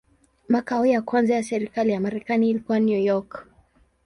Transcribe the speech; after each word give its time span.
Makao 0.47 0.85
ya 0.85 1.01
kwanza 1.01 1.35
ya 1.35 1.43
serikali 1.43 1.91
ya 1.91 1.99
Marekani 1.99 2.49
ilikuwa 2.49 2.79
New 2.79 2.99
York. 3.01 3.47